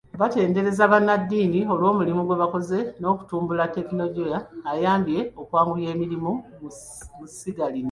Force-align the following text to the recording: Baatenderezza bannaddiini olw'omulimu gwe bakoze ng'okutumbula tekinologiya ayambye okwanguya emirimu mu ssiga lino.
Baatenderezza 0.19 0.91
bannaddiini 0.93 1.59
olw'omulimu 1.73 2.21
gwe 2.23 2.39
bakoze 2.43 2.77
ng'okutumbula 2.99 3.63
tekinologiya 3.75 4.37
ayambye 4.71 5.19
okwanguya 5.41 5.87
emirimu 5.95 6.31
mu 7.19 7.27
ssiga 7.31 7.65
lino. 7.73 7.79